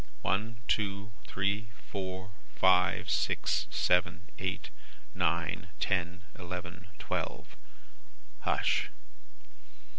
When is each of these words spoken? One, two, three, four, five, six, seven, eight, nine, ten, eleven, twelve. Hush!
One, 0.23 0.57
two, 0.67 1.11
three, 1.27 1.67
four, 1.91 2.31
five, 2.55 3.07
six, 3.07 3.67
seven, 3.69 4.31
eight, 4.39 4.71
nine, 5.13 5.67
ten, 5.79 6.23
eleven, 6.39 6.87
twelve. 6.97 7.55
Hush! 8.39 8.89